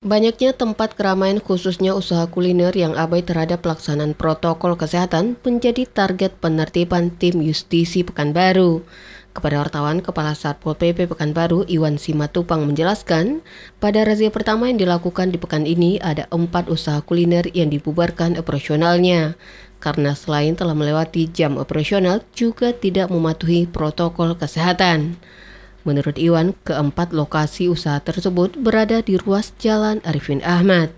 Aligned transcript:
Banyaknya 0.00 0.56
tempat 0.56 0.96
keramaian 0.96 1.44
khususnya 1.44 1.92
usaha 1.92 2.24
kuliner 2.24 2.72
yang 2.72 2.96
abai 2.96 3.20
terhadap 3.20 3.60
pelaksanaan 3.60 4.16
protokol 4.16 4.72
kesehatan 4.72 5.36
menjadi 5.44 5.84
target 5.84 6.40
penertiban 6.40 7.12
tim 7.12 7.44
justisi 7.44 8.00
Pekanbaru. 8.00 8.80
Kepada 9.36 9.60
wartawan, 9.60 10.00
Kepala 10.00 10.32
Satpol 10.32 10.80
PP 10.80 11.04
Pekanbaru 11.04 11.68
Iwan 11.68 12.00
Simatupang 12.00 12.64
menjelaskan, 12.64 13.44
pada 13.76 14.00
razia 14.00 14.32
pertama 14.32 14.72
yang 14.72 14.80
dilakukan 14.80 15.36
di 15.36 15.36
pekan 15.36 15.68
ini 15.68 16.00
ada 16.00 16.24
empat 16.32 16.72
usaha 16.72 17.04
kuliner 17.04 17.52
yang 17.52 17.68
dibubarkan 17.68 18.40
operasionalnya. 18.40 19.36
Karena 19.84 20.16
selain 20.16 20.56
telah 20.56 20.72
melewati 20.72 21.28
jam 21.28 21.60
operasional, 21.60 22.24
juga 22.32 22.72
tidak 22.72 23.12
mematuhi 23.12 23.68
protokol 23.68 24.32
kesehatan. 24.32 25.20
Menurut 25.88 26.20
Iwan, 26.20 26.52
keempat 26.68 27.16
lokasi 27.16 27.72
usaha 27.72 27.96
tersebut 28.04 28.60
berada 28.60 29.00
di 29.00 29.16
ruas 29.16 29.56
Jalan 29.56 30.04
Arifin 30.04 30.44
Ahmad. 30.44 30.92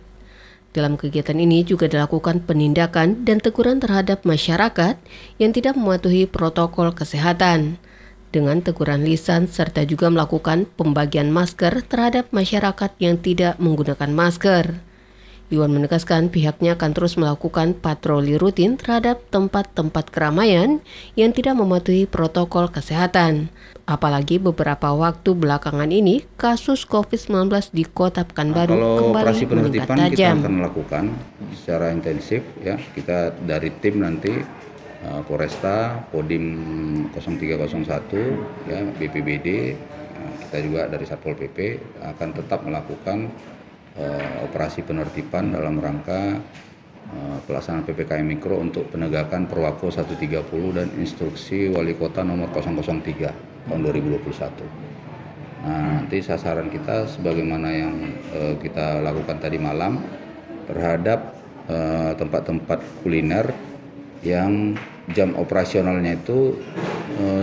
Dalam 0.73 0.97
kegiatan 0.97 1.37
ini 1.37 1.63
juga 1.63 1.87
dilakukan 1.87 2.43
penindakan 2.49 3.23
dan 3.23 3.39
teguran 3.39 3.79
terhadap 3.79 4.25
masyarakat 4.25 4.97
yang 5.37 5.53
tidak 5.53 5.77
mematuhi 5.77 6.25
protokol 6.25 6.91
kesehatan 6.97 7.77
dengan 8.33 8.65
teguran 8.65 9.05
lisan 9.05 9.47
serta 9.47 9.85
juga 9.85 10.09
melakukan 10.09 10.65
pembagian 10.81 11.29
masker 11.29 11.85
terhadap 11.85 12.33
masyarakat 12.33 12.91
yang 12.97 13.21
tidak 13.21 13.61
menggunakan 13.61 14.09
masker. 14.09 14.81
Iwan 15.53 15.77
menegaskan 15.77 16.33
pihaknya 16.33 16.81
akan 16.81 16.97
terus 16.97 17.21
melakukan 17.21 17.77
patroli 17.77 18.41
rutin 18.41 18.81
terhadap 18.81 19.21
tempat-tempat 19.29 20.09
keramaian 20.09 20.81
yang 21.13 21.37
tidak 21.37 21.61
mematuhi 21.61 22.09
protokol 22.09 22.73
kesehatan. 22.73 23.53
Apalagi 23.85 24.41
beberapa 24.41 24.97
waktu 24.97 25.37
belakangan 25.37 25.93
ini 25.93 26.25
kasus 26.41 26.89
COVID-19 26.89 27.53
di 27.69 27.85
Kota 27.85 28.25
Pekanbaru 28.25 28.73
nah, 28.73 28.97
kembali 28.97 29.45
meningkat 29.45 29.89
tajam. 29.93 30.41
Kita 30.41 30.49
akan 30.49 30.55
melakukan 30.57 31.05
secara 31.53 31.93
intensif 31.93 32.41
ya. 32.65 32.81
Kita 32.97 33.37
dari 33.45 33.69
tim 33.85 34.01
nanti 34.01 34.33
uh, 35.05 35.21
Polresta, 35.29 36.01
Kodim 36.09 36.47
0301, 37.13 38.73
ya, 38.73 38.81
BPBD, 38.97 39.77
uh, 40.17 40.33
kita 40.49 40.57
juga 40.65 40.89
dari 40.89 41.05
Satpol 41.05 41.37
PP 41.37 41.77
akan 42.01 42.29
tetap 42.41 42.65
melakukan 42.65 43.29
uh, 43.99 44.47
operasi 44.47 44.85
penertiban 44.87 45.53
dalam 45.53 45.77
rangka 45.81 46.39
uh, 47.13 47.39
pelaksanaan 47.45 47.85
PPKM 47.85 48.25
Mikro 48.25 48.57
untuk 48.61 48.89
penegakan 48.89 49.49
Perwako 49.49 49.93
130 49.93 50.77
dan 50.77 50.89
instruksi 50.97 51.73
Wali 51.73 51.97
Kota 51.97 52.25
nomor 52.25 52.49
003 52.53 53.69
tahun 53.69 53.81
2021. 53.85 54.23
Nah, 55.63 56.03
nanti 56.03 56.19
sasaran 56.19 56.67
kita 56.75 57.07
sebagaimana 57.07 57.69
yang 57.71 57.95
uh, 58.35 58.55
kita 58.59 59.03
lakukan 59.05 59.39
tadi 59.43 59.59
malam 59.61 60.01
terhadap 60.71 61.43
tempat-tempat 62.19 62.83
kuliner 63.01 63.47
yang 64.27 64.75
jam 65.15 65.31
operasionalnya 65.39 66.19
itu 66.19 66.59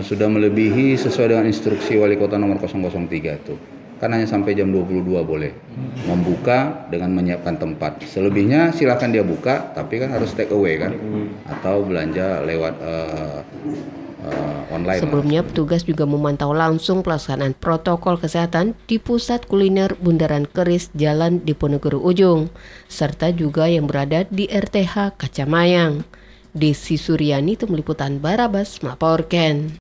sudah 0.04 0.28
melebihi 0.28 1.00
sesuai 1.00 1.32
dengan 1.32 1.48
instruksi 1.48 1.96
wali 1.96 2.20
kota 2.20 2.36
nomor 2.36 2.60
003 2.60 3.08
itu 3.16 3.56
kan 4.00 4.16
hanya 4.16 4.26
sampai 4.26 4.56
jam 4.56 4.72
22 4.72 5.04
boleh 5.24 5.52
membuka 6.08 6.88
dengan 6.88 7.12
menyiapkan 7.14 7.60
tempat 7.60 8.00
selebihnya 8.08 8.72
silakan 8.72 9.12
dia 9.12 9.24
buka 9.28 9.76
tapi 9.76 10.00
kan 10.00 10.16
harus 10.16 10.32
take 10.32 10.56
away 10.56 10.80
kan 10.80 10.96
atau 11.46 11.84
belanja 11.84 12.40
lewat 12.48 12.74
uh, 12.80 13.40
uh, 14.24 14.62
online. 14.72 15.02
Sebelumnya 15.04 15.42
petugas 15.44 15.84
juga 15.84 16.04
memantau 16.08 16.52
langsung 16.52 17.04
pelaksanaan 17.04 17.56
protokol 17.56 18.20
kesehatan 18.20 18.76
di 18.88 19.00
pusat 19.00 19.48
kuliner 19.48 19.96
Bundaran 20.00 20.48
Keris 20.48 20.92
Jalan 20.96 21.44
Diponegoro 21.44 22.00
Ujung 22.00 22.52
serta 22.88 23.32
juga 23.36 23.68
yang 23.68 23.88
berada 23.88 24.26
di 24.28 24.48
RTH 24.48 25.20
Kacamayang. 25.20 26.04
Desi 26.50 26.98
Suryani 26.98 27.54
itu 27.54 27.70
meliputan 27.70 28.18
Barabas 28.18 28.82
melaporkan. 28.82 29.70